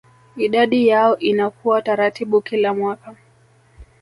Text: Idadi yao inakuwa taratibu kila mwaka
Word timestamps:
Idadi 0.37 0.87
yao 0.87 1.17
inakuwa 1.19 1.81
taratibu 1.81 2.41
kila 2.41 2.73
mwaka 2.73 3.15